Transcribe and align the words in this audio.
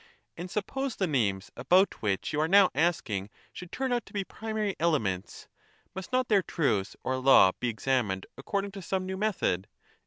And 0.35 0.49
suppose 0.49 0.95
the 0.95 1.05
names 1.05 1.51
about 1.55 2.01
which 2.01 2.33
you 2.33 2.39
are 2.41 2.47
now 2.47 2.71
asking 2.73 3.29
should 3.53 3.71
turn 3.71 3.91
out 3.93 4.03
to 4.07 4.13
be 4.13 4.23
primary 4.23 4.75
elements, 4.79 5.47
must 5.93 6.11
not 6.11 6.27
their 6.27 6.41
truth 6.41 6.95
or 7.03 7.17
law 7.17 7.51
be 7.59 7.69
examined 7.69 8.25
according 8.35 8.71
to 8.71 8.81
some 8.81 9.05
new 9.05 9.15
method 9.15 9.67